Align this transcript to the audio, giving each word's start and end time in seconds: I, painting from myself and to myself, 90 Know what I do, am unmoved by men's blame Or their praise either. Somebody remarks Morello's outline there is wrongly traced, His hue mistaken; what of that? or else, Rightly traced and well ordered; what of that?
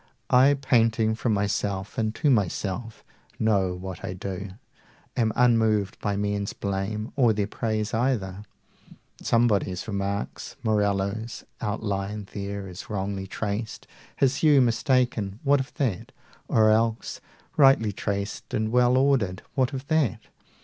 I, 0.31 0.55
painting 0.55 1.13
from 1.13 1.35
myself 1.35 1.95
and 1.95 2.15
to 2.15 2.31
myself, 2.31 3.03
90 3.37 3.43
Know 3.43 3.75
what 3.75 4.03
I 4.03 4.13
do, 4.13 4.49
am 5.15 5.31
unmoved 5.35 5.99
by 5.99 6.15
men's 6.15 6.53
blame 6.53 7.13
Or 7.15 7.33
their 7.33 7.45
praise 7.45 7.93
either. 7.93 8.41
Somebody 9.21 9.75
remarks 9.85 10.55
Morello's 10.63 11.43
outline 11.61 12.27
there 12.33 12.67
is 12.67 12.89
wrongly 12.89 13.27
traced, 13.27 13.85
His 14.15 14.37
hue 14.37 14.59
mistaken; 14.59 15.39
what 15.43 15.59
of 15.59 15.71
that? 15.75 16.11
or 16.47 16.71
else, 16.71 17.21
Rightly 17.55 17.91
traced 17.91 18.55
and 18.55 18.71
well 18.71 18.97
ordered; 18.97 19.43
what 19.53 19.71
of 19.71 19.85
that? 19.89 20.21